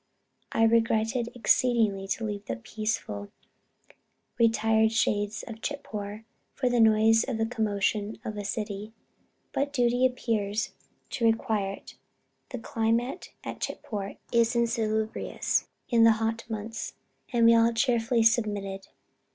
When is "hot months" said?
16.13-16.95